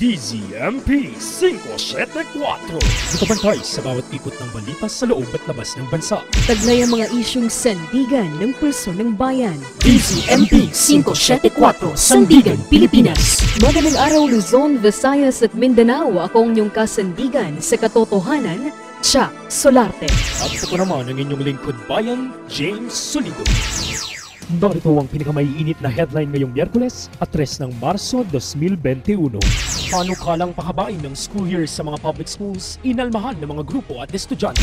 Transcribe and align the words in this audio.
DZMP 0.00 1.12
574 1.12 2.32
Nakabantay 3.12 3.60
sa 3.60 3.84
bawat 3.84 4.08
ikot 4.08 4.32
ng 4.32 4.48
balita 4.56 4.88
sa 4.88 5.04
loob 5.04 5.28
at 5.36 5.44
labas 5.44 5.76
ng 5.76 5.84
bansa. 5.92 6.24
Taglay 6.48 6.80
ang 6.80 6.96
mga 6.96 7.12
isyong 7.12 7.52
sandigan 7.52 8.32
ng 8.40 8.56
pulso 8.56 8.96
ng 8.96 9.12
bayan. 9.12 9.60
DZMP 9.84 10.72
574 10.72 12.00
Sandigan, 12.00 12.56
Pilipinas. 12.72 13.44
Magandang 13.60 14.00
araw 14.00 14.24
Luzon, 14.24 14.80
Visayas 14.80 15.44
at 15.44 15.52
Mindanao. 15.52 16.16
Ako 16.24 16.48
ang 16.48 16.56
inyong 16.56 16.72
kasandigan 16.72 17.60
sa 17.60 17.76
katotohanan, 17.76 18.72
Chuck 19.04 19.36
Solarte. 19.52 20.08
At 20.40 20.48
ito 20.48 20.80
naman 20.80 21.12
ang 21.12 21.18
inyong 21.20 21.44
lingkod 21.44 21.76
bayan, 21.84 22.32
James 22.48 22.96
Solido. 22.96 23.44
Narito 24.58 24.90
ang 24.98 25.06
pinakamaiinit 25.06 25.78
na 25.78 25.86
headline 25.86 26.34
ngayong 26.34 26.50
Miyerkules 26.50 27.06
at 27.22 27.30
3 27.30 27.62
ng 27.62 27.72
Marso 27.78 28.26
2021. 28.34 29.38
Panukalang 29.94 30.50
pahabain 30.50 30.98
ng 30.98 31.14
school 31.14 31.46
year 31.46 31.70
sa 31.70 31.86
mga 31.86 32.02
public 32.02 32.26
schools, 32.26 32.82
inalmahan 32.82 33.38
ng 33.38 33.46
mga 33.46 33.62
grupo 33.62 34.02
at 34.02 34.10
estudyante. 34.10 34.58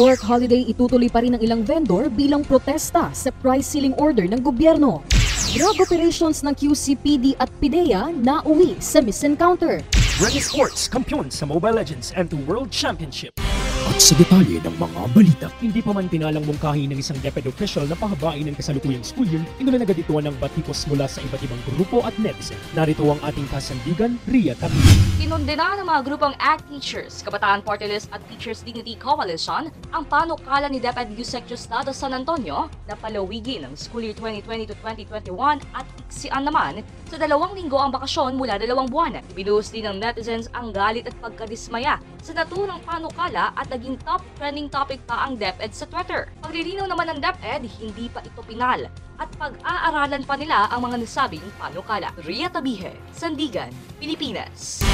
Work 0.00 0.24
holiday 0.24 0.64
itutuloy 0.64 1.12
pa 1.12 1.20
rin 1.20 1.36
ng 1.36 1.44
ilang 1.44 1.68
vendor 1.68 2.08
bilang 2.08 2.48
protesta 2.48 3.12
sa 3.12 3.28
price 3.44 3.68
ceiling 3.68 3.92
order 4.00 4.24
ng 4.24 4.40
gobyerno. 4.40 5.04
Drug 5.52 5.84
operations 5.84 6.40
ng 6.40 6.56
QCPD 6.56 7.36
at 7.36 7.52
PIDEA 7.60 8.16
na 8.16 8.40
uwi 8.48 8.80
sa 8.80 9.04
misencounter. 9.04 9.84
Ready 10.16 10.40
Sports, 10.40 10.88
kampiyon 10.88 11.28
sa 11.28 11.44
Mobile 11.44 11.76
Legends 11.76 12.08
and 12.16 12.32
to 12.32 12.40
World 12.48 12.72
Championship. 12.72 13.36
At 13.96 14.04
sa 14.04 14.20
detalye 14.20 14.60
ng 14.60 14.76
mga 14.76 15.00
balita, 15.16 15.48
hindi 15.56 15.80
pa 15.80 15.88
man 15.88 16.04
pinalang 16.04 16.44
mungkahi 16.44 16.84
ng 16.84 17.00
isang 17.00 17.16
DepEd 17.24 17.48
official 17.48 17.88
na 17.88 17.96
pahabain 17.96 18.44
ng 18.44 18.52
kasalukuyang 18.52 19.00
school 19.00 19.24
year, 19.24 19.40
inulan 19.56 19.88
agad 19.88 19.96
ito 19.96 20.12
ng 20.12 20.36
batikos 20.36 20.84
mula 20.92 21.08
sa 21.08 21.24
iba't 21.24 21.40
ibang 21.40 21.56
grupo 21.64 22.04
at 22.04 22.12
netizen. 22.20 22.60
Narito 22.76 23.08
ang 23.08 23.16
ating 23.24 23.48
kasandigan, 23.48 24.20
Ria 24.28 24.52
Tabi. 24.60 24.76
Kinundena 25.16 25.80
ng 25.80 25.88
mga 25.88 26.12
grupong 26.12 26.36
ACT 26.36 26.68
Teachers, 26.68 27.24
Kabataan 27.24 27.64
Party 27.64 27.88
List 27.88 28.12
at 28.12 28.20
Teachers 28.28 28.60
Dignity 28.60 29.00
Coalition 29.00 29.72
ang 29.96 30.04
panukala 30.04 30.68
ni 30.68 30.76
DepEd 30.76 31.16
Yusek 31.16 31.48
Justado 31.48 31.88
San 31.96 32.12
Antonio 32.12 32.68
na 32.84 33.00
palawigin 33.00 33.64
ang 33.64 33.80
school 33.80 34.04
year 34.04 34.12
2020 34.12 34.68
to 34.68 34.76
2021 34.84 35.64
at 35.72 35.88
iksian 36.04 36.44
naman 36.44 36.84
sa 37.08 37.16
dalawang 37.16 37.56
linggo 37.56 37.80
ang 37.80 37.96
bakasyon 37.96 38.36
mula 38.36 38.60
dalawang 38.60 38.92
buwan. 38.92 39.24
Binuhos 39.32 39.72
din 39.72 39.88
ng 39.88 40.04
netizens 40.04 40.52
ang 40.52 40.68
galit 40.74 41.08
at 41.08 41.16
pagkadismaya 41.24 41.96
sa 42.26 42.34
naturang 42.34 42.82
panukala 42.82 43.54
at 43.54 43.70
naging 43.70 43.85
top 43.94 44.26
trending 44.34 44.66
topic 44.66 44.98
pa 45.06 45.30
ang 45.30 45.38
DepEd 45.38 45.70
sa 45.70 45.86
Twitter. 45.86 46.26
Paglilinaw 46.42 46.90
naman 46.90 47.14
ng 47.14 47.18
DepEd, 47.22 47.62
hindi 47.78 48.10
pa 48.10 48.26
ito 48.26 48.42
pinal 48.42 48.90
at 49.16 49.28
pag-aaralan 49.40 50.22
pa 50.24 50.34
nila 50.36 50.68
ang 50.68 50.84
mga 50.88 51.02
nasabing 51.02 51.44
panukala. 51.56 52.12
Ria 52.24 52.52
Tabihe, 52.52 52.92
Sandigan, 53.12 53.72
Pilipinas. 53.96 54.84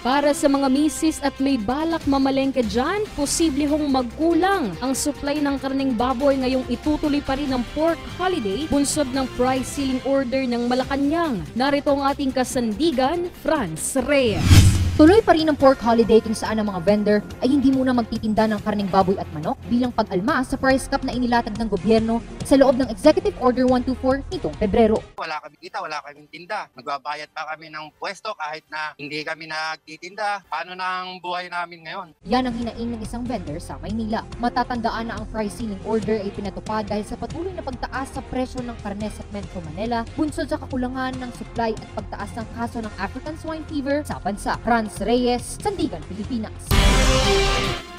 Para 0.00 0.32
sa 0.32 0.48
mga 0.48 0.72
misis 0.72 1.20
at 1.20 1.36
may 1.36 1.60
balak 1.60 2.00
mamalengke 2.08 2.64
dyan, 2.64 3.04
posible 3.12 3.68
hong 3.68 3.92
magkulang 3.92 4.72
ang 4.80 4.96
supply 4.96 5.36
ng 5.44 5.60
karning 5.60 5.92
baboy 5.92 6.40
ngayong 6.40 6.64
itutuloy 6.72 7.20
pa 7.20 7.36
rin 7.36 7.52
ang 7.52 7.64
pork 7.76 8.00
holiday 8.16 8.64
bunsod 8.72 9.12
ng 9.12 9.28
price 9.36 9.76
ceiling 9.76 10.00
order 10.08 10.40
ng 10.48 10.64
Malacanang. 10.72 11.44
Narito 11.52 11.92
ang 11.92 12.08
ating 12.08 12.32
kasandigan, 12.32 13.28
Franz 13.44 14.00
Reyes. 14.00 14.79
Tuloy 14.98 15.22
pa 15.22 15.36
rin 15.38 15.46
ang 15.46 15.54
pork 15.54 15.78
holiday 15.78 16.18
kung 16.18 16.34
saan 16.34 16.58
ang 16.58 16.66
mga 16.66 16.80
vendor 16.82 17.18
ay 17.38 17.52
hindi 17.52 17.70
muna 17.70 17.94
magtitinda 17.94 18.50
ng 18.50 18.60
karning 18.66 18.90
baboy 18.90 19.14
at 19.20 19.28
manok 19.30 19.54
bilang 19.70 19.94
pag-alma 19.94 20.42
sa 20.42 20.58
price 20.58 20.90
cap 20.90 21.06
na 21.06 21.14
inilatag 21.14 21.54
ng 21.54 21.70
gobyerno 21.70 22.18
sa 22.42 22.58
loob 22.58 22.74
ng 22.74 22.90
Executive 22.90 23.36
Order 23.38 23.70
124 23.70 24.26
nitong 24.34 24.54
Pebrero. 24.58 24.98
wala 25.14 25.38
kami 25.46 25.56
kita, 25.62 25.78
wala 25.78 26.02
kaming 26.02 26.26
tinda. 26.32 26.66
Nagbabayad 26.74 27.30
pa 27.30 27.46
kami 27.54 27.70
ng 27.70 27.94
pwesto 28.02 28.34
kahit 28.34 28.66
na 28.66 28.96
hindi 28.98 29.22
kami 29.22 29.46
nagtitinda. 29.46 30.42
Paano 30.50 30.74
na 30.74 31.06
ang 31.06 31.22
buhay 31.22 31.46
namin 31.46 31.86
ngayon? 31.86 32.08
Yan 32.26 32.50
ang 32.50 32.56
hinaing 32.58 32.98
ng 32.98 33.00
isang 33.06 33.22
vendor 33.22 33.62
sa 33.62 33.78
Maynila. 33.78 34.26
Matatandaan 34.42 35.12
na 35.12 35.22
ang 35.22 35.26
price 35.30 35.62
ceiling 35.62 35.80
order 35.86 36.18
ay 36.18 36.34
pinatupad 36.34 36.88
dahil 36.88 37.06
sa 37.06 37.14
patuloy 37.14 37.54
na 37.54 37.62
pagtaas 37.62 38.10
sa 38.16 38.24
presyo 38.26 38.58
ng 38.64 38.74
karne 38.82 39.06
sa 39.12 39.22
Metro 39.30 39.62
Manila, 39.70 40.02
bunsod 40.18 40.50
sa 40.50 40.58
kakulangan 40.58 41.14
ng 41.20 41.30
supply 41.36 41.76
at 41.76 41.90
pagtaas 41.94 42.30
ng 42.36 42.48
kaso 42.58 42.78
ng 42.82 42.94
African 42.98 43.36
swine 43.38 43.64
fever 43.70 44.02
sa 44.02 44.18
bansa. 44.18 44.58
Franz 44.60 44.89
Reyes, 44.98 45.60
Sandigan, 45.62 46.02
Pilipinas. 46.10 46.56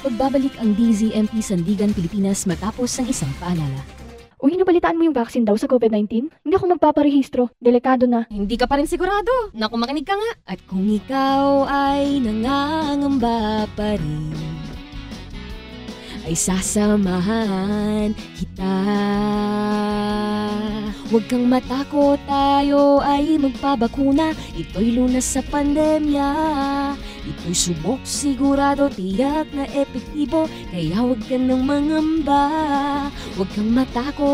Pagbabalik 0.04 0.58
ang 0.60 0.76
DZMP 0.76 1.40
Sandigan 1.40 1.96
Pilipinas 1.96 2.44
matapos 2.44 2.92
ang 3.00 3.06
isang 3.08 3.30
paalala. 3.40 3.80
Uy, 4.42 4.58
nabalitaan 4.58 4.98
mo 4.98 5.06
yung 5.06 5.14
vaccine 5.14 5.46
daw 5.46 5.54
sa 5.54 5.70
COVID-19? 5.70 6.26
Hindi 6.42 6.54
ako 6.58 6.74
magpaparehistro. 6.74 7.54
Delikado 7.62 8.10
na. 8.10 8.26
Hindi 8.26 8.58
ka 8.58 8.66
pa 8.66 8.82
rin 8.82 8.90
sigurado. 8.90 9.30
Naku, 9.54 9.78
makinig 9.78 10.02
ka 10.02 10.18
nga. 10.18 10.30
At 10.50 10.58
kung 10.66 10.82
ikaw 10.90 11.70
ay 11.70 12.18
nangangamba 12.18 13.70
pa 13.78 13.94
rin, 13.94 14.34
ay 16.26 16.34
sasamahan 16.34 18.10
kita. 18.34 18.74
Huwag 21.12 21.28
kang 21.28 21.44
matakot, 21.44 22.16
tayo 22.24 23.04
ay 23.04 23.36
magpabakuna. 23.36 24.32
Ito'y 24.56 24.96
lunas 24.96 25.28
sa 25.28 25.44
pandemya. 25.44 26.32
Ito'y 27.28 27.52
subok 27.52 28.00
sigurado, 28.00 28.88
tiyak 28.88 29.52
na 29.52 29.68
epektibo. 29.76 30.48
Kaya 30.72 31.04
huwag 31.04 31.20
ka 31.28 31.36
nang 31.36 31.68
mangamba. 31.68 32.48
Huwag 33.36 33.52
kang 33.52 33.76
matakot. 33.76 34.32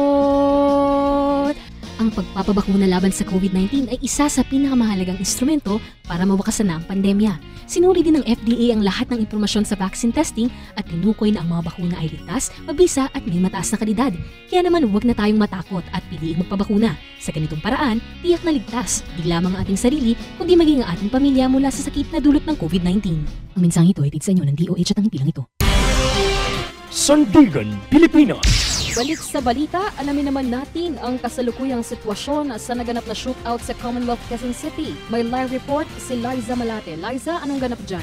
Ang 1.98 2.14
pagpapabakuna 2.14 2.86
laban 2.86 3.10
sa 3.10 3.26
COVID-19 3.26 3.90
ay 3.90 3.98
isa 4.06 4.30
sa 4.30 4.46
pinakamahalagang 4.46 5.18
instrumento 5.18 5.82
para 6.06 6.22
mawakasan 6.22 6.70
na 6.70 6.78
ang 6.78 6.86
pandemya. 6.86 7.42
Sinuri 7.66 8.06
din 8.06 8.22
ng 8.22 8.24
FDA 8.24 8.70
ang 8.70 8.86
lahat 8.86 9.10
ng 9.10 9.18
impormasyon 9.26 9.66
sa 9.66 9.74
vaccine 9.74 10.14
testing 10.14 10.46
at 10.78 10.86
tinukoy 10.86 11.34
na 11.34 11.42
ang 11.42 11.50
mga 11.50 11.66
bakuna 11.66 11.98
ay 11.98 12.14
ligtas, 12.14 12.54
mabisa 12.70 13.10
at 13.10 13.26
may 13.26 13.42
mataas 13.42 13.74
na 13.74 13.82
kalidad. 13.82 14.14
Kaya 14.46 14.62
naman 14.62 14.86
huwag 14.86 15.10
na 15.10 15.12
tayong 15.12 15.42
matakot 15.42 15.82
at 15.90 16.06
piliing 16.06 16.38
magpabakuna. 16.38 16.94
Sa 17.18 17.34
ganitong 17.34 17.60
paraan, 17.60 17.98
tiyak 18.22 18.46
na 18.46 18.54
ligtas, 18.54 19.02
di 19.18 19.26
lamang 19.26 19.58
ang 19.58 19.66
ating 19.66 19.76
sarili, 19.76 20.14
kundi 20.38 20.54
maging 20.54 20.86
ang 20.86 20.94
ating 20.94 21.10
pamilya 21.10 21.50
mula 21.50 21.66
sa 21.74 21.82
sakit 21.82 22.14
na 22.14 22.22
dulot 22.22 22.46
ng 22.46 22.54
COVID-19. 22.54 23.06
Ang 23.58 23.60
mensaheng 23.60 23.90
ito 23.90 24.06
ay 24.06 24.14
sa 24.22 24.30
inyo 24.30 24.46
ng 24.46 24.54
DOH 24.54 24.94
at 24.94 25.02
ang 25.02 25.06
himpilang 25.10 25.34
ito. 25.34 25.42
Sandigan, 26.94 27.74
Pilipinas. 27.90 28.67
Balik 28.98 29.22
sa 29.22 29.38
balita, 29.38 29.94
alamin 29.94 30.26
naman 30.26 30.50
natin 30.50 30.98
ang 30.98 31.22
kasalukuyang 31.22 31.86
sitwasyon 31.86 32.50
sa 32.58 32.74
naganap 32.74 33.06
na 33.06 33.14
shootout 33.14 33.62
sa 33.62 33.70
Commonwealth 33.78 34.18
Quezon 34.26 34.50
City. 34.50 34.90
May 35.06 35.22
live 35.22 35.54
report 35.54 35.86
si 36.02 36.18
Liza 36.18 36.58
Malate. 36.58 36.98
Liza, 36.98 37.38
anong 37.46 37.62
ganap 37.62 37.78
dyan? 37.86 38.02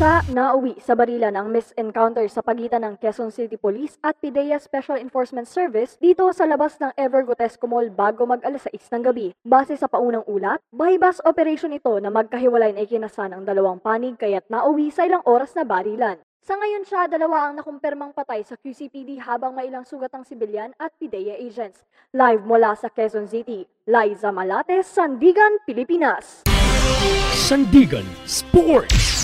Siya 0.00 0.24
nauwi 0.32 0.80
sa 0.80 0.96
barilan 0.96 1.36
ang 1.36 1.52
misencounter 1.52 2.24
sa 2.32 2.40
pagitan 2.40 2.88
ng 2.88 2.96
Quezon 2.96 3.28
City 3.28 3.60
Police 3.60 4.00
at 4.00 4.16
PIDEA 4.16 4.56
Special 4.56 4.96
Enforcement 4.96 5.44
Service 5.44 6.00
dito 6.00 6.24
sa 6.32 6.48
labas 6.48 6.80
ng 6.80 6.88
Ever 6.96 7.28
Gotesco 7.28 7.68
Mall 7.68 7.92
bago 7.92 8.24
mag 8.24 8.40
alas 8.40 8.64
6 8.64 8.96
ng 8.96 9.12
gabi. 9.12 9.36
Base 9.44 9.76
sa 9.76 9.92
paunang 9.92 10.24
ulat, 10.24 10.64
bypass 10.72 11.20
operation 11.28 11.76
ito 11.76 11.92
na 12.00 12.08
magkahiwalay 12.08 12.72
na 12.72 12.88
ikinasan 12.88 13.36
ang 13.36 13.44
dalawang 13.44 13.76
panig 13.76 14.16
kaya't 14.16 14.48
nauwi 14.48 14.88
sa 14.88 15.04
ilang 15.04 15.20
oras 15.28 15.52
na 15.52 15.68
barilan. 15.68 16.16
Sa 16.40 16.56
ngayon 16.56 16.88
siya, 16.88 17.04
dalawa 17.04 17.52
ang 17.52 17.60
nakumpirmang 17.60 18.16
patay 18.16 18.40
sa 18.40 18.56
QCPD 18.56 19.20
habang 19.20 19.52
may 19.52 19.68
ilang 19.68 19.84
sugat 19.84 20.08
ang 20.16 20.24
sibilyan 20.24 20.72
at 20.80 20.88
PIDEA 20.96 21.36
agents. 21.36 21.84
Live 22.16 22.48
mula 22.48 22.72
sa 22.72 22.88
Quezon 22.88 23.28
City, 23.28 23.68
Liza 23.84 24.32
Malate, 24.32 24.80
Sandigan, 24.80 25.60
Pilipinas. 25.68 26.40
Sandigan 27.36 28.08
Sports. 28.24 29.20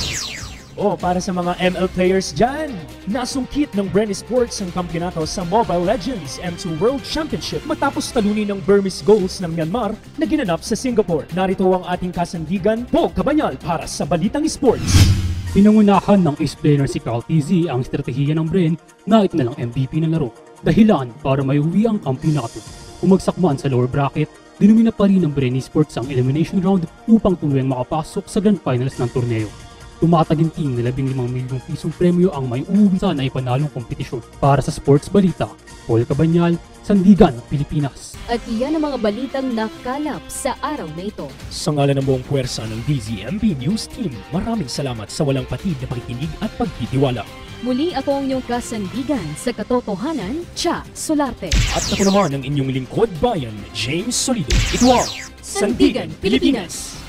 O 0.76 0.92
para 0.92 1.16
sa 1.16 1.32
mga 1.32 1.56
ML 1.56 1.88
players 1.96 2.36
dyan, 2.36 2.68
nasungkit 3.08 3.72
ng 3.72 3.88
Brenny 3.88 4.12
Sports 4.12 4.60
ang 4.60 4.68
kampyonato 4.76 5.24
sa 5.24 5.40
Mobile 5.48 5.88
Legends 5.88 6.36
M2 6.44 6.76
World 6.76 7.00
Championship 7.00 7.64
matapos 7.64 8.12
talunin 8.12 8.52
ng 8.52 8.60
Burmese 8.60 9.00
Goals 9.00 9.40
ng 9.40 9.56
Myanmar 9.56 9.96
na 10.20 10.28
ginanap 10.28 10.60
sa 10.60 10.76
Singapore. 10.76 11.24
Narito 11.32 11.64
ang 11.72 11.88
ating 11.88 12.12
kasandigan, 12.12 12.84
Paul 12.92 13.08
Cabanyal 13.16 13.56
para 13.56 13.88
sa 13.88 14.04
Balitang 14.04 14.44
Sports. 14.44 15.25
Pinangunahan 15.56 16.20
ng 16.20 16.36
ace-player 16.36 16.84
si 16.84 17.00
Carl 17.00 17.24
TZ 17.24 17.72
ang 17.72 17.80
estratehiya 17.80 18.36
ng 18.36 18.44
Bren 18.44 18.76
na 19.08 19.24
itinalang 19.24 19.56
MVP 19.56 20.04
ng 20.04 20.12
laro. 20.12 20.28
Dahilan 20.60 21.08
para 21.24 21.40
may 21.40 21.56
uwi 21.56 21.88
ang 21.88 21.96
kampyonato. 21.96 22.60
Umagsak 23.00 23.40
man 23.40 23.56
sa 23.56 23.72
lower 23.72 23.88
bracket, 23.88 24.28
dinumina 24.60 24.92
pa 24.92 25.08
rin 25.08 25.24
ng 25.24 25.32
Bren 25.32 25.56
Sports 25.56 25.96
ang 25.96 26.12
elimination 26.12 26.60
round 26.60 26.84
upang 27.08 27.40
tuluyang 27.40 27.72
makapasok 27.72 28.28
sa 28.28 28.36
grand 28.44 28.60
finals 28.60 29.00
ng 29.00 29.08
torneo. 29.08 29.48
Tumataginting 29.96 30.76
na 30.76 30.92
15 30.92 31.16
milyong 31.16 31.62
pisong 31.64 31.92
premyo 31.96 32.28
ang 32.28 32.44
may 32.52 32.60
uuwi 32.68 33.00
sa 33.00 33.16
naipanalong 33.16 33.72
kompetisyon. 33.72 34.20
Para 34.36 34.60
sa 34.60 34.68
Sports 34.68 35.08
Balita, 35.08 35.48
Paul 35.88 36.04
Cabanyal, 36.04 36.60
Sandigan, 36.84 37.32
Pilipinas. 37.48 38.14
At 38.28 38.38
iyan 38.44 38.76
ang 38.76 38.92
mga 38.92 38.98
balitang 39.00 39.48
nakalap 39.56 40.20
sa 40.28 40.54
araw 40.60 40.86
na 40.92 41.08
ito. 41.08 41.26
Sa 41.48 41.72
ngalan 41.72 41.96
ng 41.98 42.06
buong 42.06 42.24
puwersa 42.28 42.68
ng 42.68 42.84
DZMP 42.84 43.56
News 43.56 43.88
Team, 43.88 44.12
maraming 44.30 44.68
salamat 44.68 45.08
sa 45.08 45.24
walang 45.24 45.48
patid 45.48 45.80
na 45.80 45.88
pakikinig 45.88 46.30
at 46.44 46.52
pagtitiwala. 46.60 47.24
Muli 47.64 47.96
ako 47.96 48.20
ang 48.20 48.28
inyong 48.28 48.44
kasandigan 48.44 49.26
sa 49.32 49.48
katotohanan, 49.56 50.44
Cha 50.52 50.84
Solarte. 50.92 51.48
At 51.72 51.88
ako 51.88 52.04
naman 52.04 52.36
ang 52.36 52.44
inyong 52.44 52.68
lingkod 52.68 53.08
bayan, 53.16 53.56
James 53.72 54.12
Solido. 54.12 54.52
Ito 54.76 54.92
ang 54.92 55.08
Sandigan, 55.40 56.12
Pilipinas. 56.20 57.05